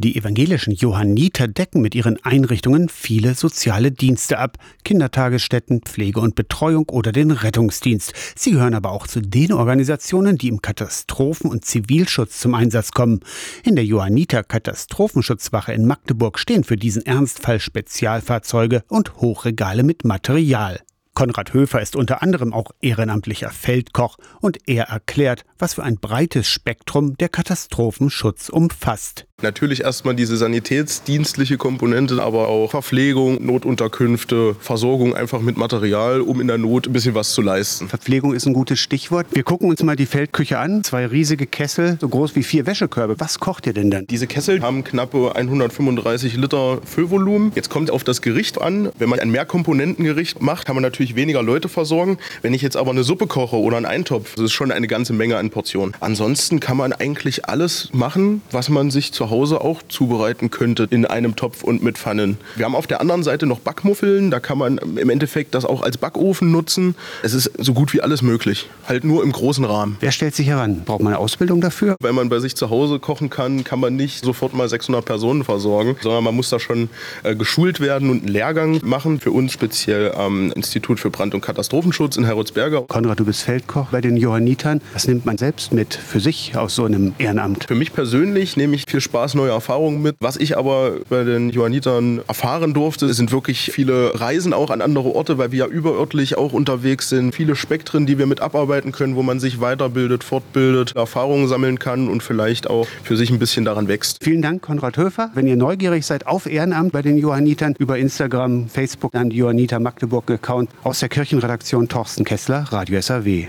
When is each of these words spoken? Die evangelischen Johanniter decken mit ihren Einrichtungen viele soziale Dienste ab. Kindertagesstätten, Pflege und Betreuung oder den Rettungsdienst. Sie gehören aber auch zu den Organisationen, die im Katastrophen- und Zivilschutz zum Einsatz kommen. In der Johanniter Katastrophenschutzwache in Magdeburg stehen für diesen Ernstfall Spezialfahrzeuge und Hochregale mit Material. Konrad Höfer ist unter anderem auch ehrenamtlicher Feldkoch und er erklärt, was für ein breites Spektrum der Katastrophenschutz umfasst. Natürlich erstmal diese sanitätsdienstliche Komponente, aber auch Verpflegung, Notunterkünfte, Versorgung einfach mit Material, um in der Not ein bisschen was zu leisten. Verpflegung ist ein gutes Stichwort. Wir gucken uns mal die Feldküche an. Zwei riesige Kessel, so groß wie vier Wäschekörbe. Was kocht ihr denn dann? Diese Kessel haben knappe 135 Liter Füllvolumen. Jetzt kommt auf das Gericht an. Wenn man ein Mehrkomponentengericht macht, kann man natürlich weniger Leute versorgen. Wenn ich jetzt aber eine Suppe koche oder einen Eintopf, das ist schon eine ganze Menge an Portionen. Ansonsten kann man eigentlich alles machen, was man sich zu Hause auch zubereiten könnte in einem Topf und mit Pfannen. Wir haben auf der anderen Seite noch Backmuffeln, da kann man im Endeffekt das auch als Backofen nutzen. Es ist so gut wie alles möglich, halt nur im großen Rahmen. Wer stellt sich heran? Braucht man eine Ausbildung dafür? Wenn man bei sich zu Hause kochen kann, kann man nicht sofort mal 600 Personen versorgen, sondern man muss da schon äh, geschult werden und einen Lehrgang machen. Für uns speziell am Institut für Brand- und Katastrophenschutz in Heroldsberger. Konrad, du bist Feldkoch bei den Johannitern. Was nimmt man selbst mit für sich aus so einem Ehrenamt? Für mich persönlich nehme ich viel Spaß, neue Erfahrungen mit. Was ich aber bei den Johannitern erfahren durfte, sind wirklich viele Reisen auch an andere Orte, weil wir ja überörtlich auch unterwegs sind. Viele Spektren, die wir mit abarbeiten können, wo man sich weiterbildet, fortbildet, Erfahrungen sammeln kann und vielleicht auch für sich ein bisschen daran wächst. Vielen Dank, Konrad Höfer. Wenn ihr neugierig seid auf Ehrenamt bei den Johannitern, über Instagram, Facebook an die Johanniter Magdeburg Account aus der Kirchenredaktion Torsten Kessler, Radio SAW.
Die 0.00 0.14
evangelischen 0.14 0.74
Johanniter 0.74 1.48
decken 1.48 1.82
mit 1.82 1.96
ihren 1.96 2.24
Einrichtungen 2.24 2.88
viele 2.88 3.34
soziale 3.34 3.90
Dienste 3.90 4.38
ab. 4.38 4.56
Kindertagesstätten, 4.84 5.80
Pflege 5.82 6.20
und 6.20 6.36
Betreuung 6.36 6.88
oder 6.88 7.10
den 7.10 7.32
Rettungsdienst. 7.32 8.12
Sie 8.36 8.52
gehören 8.52 8.74
aber 8.74 8.92
auch 8.92 9.08
zu 9.08 9.20
den 9.20 9.52
Organisationen, 9.52 10.38
die 10.38 10.46
im 10.46 10.62
Katastrophen- 10.62 11.50
und 11.50 11.64
Zivilschutz 11.64 12.38
zum 12.38 12.54
Einsatz 12.54 12.92
kommen. 12.92 13.22
In 13.64 13.74
der 13.74 13.84
Johanniter 13.84 14.44
Katastrophenschutzwache 14.44 15.72
in 15.72 15.84
Magdeburg 15.84 16.38
stehen 16.38 16.62
für 16.62 16.76
diesen 16.76 17.04
Ernstfall 17.04 17.58
Spezialfahrzeuge 17.58 18.84
und 18.86 19.16
Hochregale 19.16 19.82
mit 19.82 20.04
Material. 20.04 20.78
Konrad 21.14 21.52
Höfer 21.52 21.82
ist 21.82 21.96
unter 21.96 22.22
anderem 22.22 22.52
auch 22.52 22.70
ehrenamtlicher 22.80 23.50
Feldkoch 23.50 24.18
und 24.40 24.58
er 24.68 24.84
erklärt, 24.84 25.44
was 25.58 25.74
für 25.74 25.82
ein 25.82 25.96
breites 25.96 26.46
Spektrum 26.46 27.16
der 27.16 27.28
Katastrophenschutz 27.28 28.48
umfasst. 28.48 29.27
Natürlich 29.40 29.82
erstmal 29.82 30.16
diese 30.16 30.36
sanitätsdienstliche 30.36 31.58
Komponente, 31.58 32.20
aber 32.20 32.48
auch 32.48 32.72
Verpflegung, 32.72 33.46
Notunterkünfte, 33.46 34.56
Versorgung 34.58 35.14
einfach 35.14 35.40
mit 35.40 35.56
Material, 35.56 36.22
um 36.22 36.40
in 36.40 36.48
der 36.48 36.58
Not 36.58 36.88
ein 36.88 36.92
bisschen 36.92 37.14
was 37.14 37.34
zu 37.34 37.40
leisten. 37.40 37.88
Verpflegung 37.88 38.34
ist 38.34 38.46
ein 38.46 38.52
gutes 38.52 38.80
Stichwort. 38.80 39.28
Wir 39.30 39.44
gucken 39.44 39.70
uns 39.70 39.80
mal 39.84 39.94
die 39.94 40.06
Feldküche 40.06 40.58
an. 40.58 40.82
Zwei 40.82 41.06
riesige 41.06 41.46
Kessel, 41.46 41.98
so 42.00 42.08
groß 42.08 42.34
wie 42.34 42.42
vier 42.42 42.66
Wäschekörbe. 42.66 43.14
Was 43.20 43.38
kocht 43.38 43.68
ihr 43.68 43.74
denn 43.74 43.92
dann? 43.92 44.08
Diese 44.08 44.26
Kessel 44.26 44.60
haben 44.60 44.82
knappe 44.82 45.36
135 45.36 46.34
Liter 46.34 46.80
Füllvolumen. 46.84 47.52
Jetzt 47.54 47.70
kommt 47.70 47.92
auf 47.92 48.02
das 48.02 48.22
Gericht 48.22 48.60
an. 48.60 48.90
Wenn 48.98 49.08
man 49.08 49.20
ein 49.20 49.30
Mehrkomponentengericht 49.30 50.42
macht, 50.42 50.66
kann 50.66 50.74
man 50.74 50.82
natürlich 50.82 51.14
weniger 51.14 51.44
Leute 51.44 51.68
versorgen. 51.68 52.18
Wenn 52.42 52.54
ich 52.54 52.62
jetzt 52.62 52.76
aber 52.76 52.90
eine 52.90 53.04
Suppe 53.04 53.28
koche 53.28 53.54
oder 53.54 53.76
einen 53.76 53.86
Eintopf, 53.86 54.34
das 54.34 54.46
ist 54.46 54.52
schon 54.52 54.72
eine 54.72 54.88
ganze 54.88 55.12
Menge 55.12 55.36
an 55.36 55.50
Portionen. 55.50 55.94
Ansonsten 56.00 56.58
kann 56.58 56.76
man 56.76 56.92
eigentlich 56.92 57.48
alles 57.48 57.90
machen, 57.92 58.42
was 58.50 58.68
man 58.68 58.90
sich 58.90 59.12
zu 59.12 59.27
Hause 59.30 59.60
auch 59.60 59.82
zubereiten 59.88 60.50
könnte 60.50 60.86
in 60.90 61.04
einem 61.06 61.36
Topf 61.36 61.62
und 61.64 61.82
mit 61.82 61.98
Pfannen. 61.98 62.38
Wir 62.56 62.64
haben 62.64 62.74
auf 62.74 62.86
der 62.86 63.00
anderen 63.00 63.22
Seite 63.22 63.46
noch 63.46 63.60
Backmuffeln, 63.60 64.30
da 64.30 64.40
kann 64.40 64.58
man 64.58 64.78
im 64.78 65.10
Endeffekt 65.10 65.54
das 65.54 65.64
auch 65.64 65.82
als 65.82 65.98
Backofen 65.98 66.50
nutzen. 66.50 66.94
Es 67.22 67.34
ist 67.34 67.50
so 67.58 67.74
gut 67.74 67.92
wie 67.92 68.00
alles 68.00 68.22
möglich, 68.22 68.68
halt 68.86 69.04
nur 69.04 69.22
im 69.22 69.32
großen 69.32 69.64
Rahmen. 69.64 69.96
Wer 70.00 70.12
stellt 70.12 70.34
sich 70.34 70.46
heran? 70.46 70.82
Braucht 70.84 71.02
man 71.02 71.12
eine 71.12 71.18
Ausbildung 71.18 71.60
dafür? 71.60 71.96
Wenn 72.00 72.14
man 72.14 72.28
bei 72.28 72.38
sich 72.40 72.56
zu 72.56 72.70
Hause 72.70 72.98
kochen 72.98 73.30
kann, 73.30 73.64
kann 73.64 73.80
man 73.80 73.96
nicht 73.96 74.24
sofort 74.24 74.54
mal 74.54 74.68
600 74.68 75.04
Personen 75.04 75.44
versorgen, 75.44 75.96
sondern 76.00 76.24
man 76.24 76.34
muss 76.34 76.50
da 76.50 76.58
schon 76.58 76.88
äh, 77.22 77.34
geschult 77.34 77.80
werden 77.80 78.10
und 78.10 78.18
einen 78.18 78.28
Lehrgang 78.28 78.80
machen. 78.84 79.20
Für 79.20 79.32
uns 79.32 79.52
speziell 79.52 80.12
am 80.12 80.52
Institut 80.52 81.00
für 81.00 81.10
Brand- 81.10 81.34
und 81.34 81.40
Katastrophenschutz 81.40 82.16
in 82.16 82.24
Heroldsberger. 82.24 82.82
Konrad, 82.82 83.20
du 83.20 83.24
bist 83.24 83.42
Feldkoch 83.42 83.88
bei 83.90 84.00
den 84.00 84.16
Johannitern. 84.16 84.80
Was 84.92 85.06
nimmt 85.08 85.26
man 85.26 85.38
selbst 85.38 85.72
mit 85.72 85.94
für 85.94 86.20
sich 86.20 86.56
aus 86.56 86.74
so 86.74 86.84
einem 86.84 87.14
Ehrenamt? 87.18 87.64
Für 87.64 87.74
mich 87.74 87.92
persönlich 87.92 88.56
nehme 88.56 88.74
ich 88.74 88.84
viel 88.88 89.00
Spaß, 89.00 89.17
neue 89.34 89.50
Erfahrungen 89.50 90.02
mit. 90.02 90.16
Was 90.20 90.36
ich 90.36 90.56
aber 90.56 90.92
bei 91.08 91.24
den 91.24 91.50
Johannitern 91.50 92.20
erfahren 92.26 92.74
durfte, 92.74 93.12
sind 93.12 93.32
wirklich 93.32 93.70
viele 93.72 94.18
Reisen 94.18 94.52
auch 94.52 94.70
an 94.70 94.80
andere 94.80 95.14
Orte, 95.14 95.38
weil 95.38 95.52
wir 95.52 95.58
ja 95.58 95.66
überörtlich 95.66 96.36
auch 96.36 96.52
unterwegs 96.52 97.08
sind. 97.08 97.34
Viele 97.34 97.56
Spektren, 97.56 98.06
die 98.06 98.18
wir 98.18 98.26
mit 98.26 98.40
abarbeiten 98.40 98.92
können, 98.92 99.16
wo 99.16 99.22
man 99.22 99.40
sich 99.40 99.60
weiterbildet, 99.60 100.24
fortbildet, 100.24 100.96
Erfahrungen 100.96 101.48
sammeln 101.48 101.78
kann 101.78 102.08
und 102.08 102.22
vielleicht 102.22 102.68
auch 102.68 102.86
für 103.02 103.16
sich 103.16 103.30
ein 103.30 103.38
bisschen 103.38 103.64
daran 103.64 103.88
wächst. 103.88 104.18
Vielen 104.22 104.42
Dank, 104.42 104.62
Konrad 104.62 104.96
Höfer. 104.96 105.30
Wenn 105.34 105.46
ihr 105.46 105.56
neugierig 105.56 106.04
seid 106.04 106.26
auf 106.26 106.46
Ehrenamt 106.46 106.92
bei 106.92 107.02
den 107.02 107.18
Johannitern, 107.18 107.74
über 107.78 107.98
Instagram, 107.98 108.68
Facebook 108.68 109.14
an 109.14 109.30
die 109.30 109.36
Johanniter 109.36 109.80
Magdeburg 109.80 110.30
Account 110.30 110.70
aus 110.82 111.00
der 111.00 111.08
Kirchenredaktion 111.08 111.88
Torsten 111.88 112.24
Kessler, 112.24 112.66
Radio 112.70 113.00
SAW. 113.00 113.46